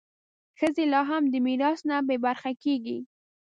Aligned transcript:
ښځې 0.59 0.83
لا 0.93 1.01
هم 1.09 1.23
د 1.29 1.35
میراث 1.45 1.79
نه 1.89 1.97
بې 2.07 2.17
برخې 2.25 2.53
کېږي. 2.63 2.97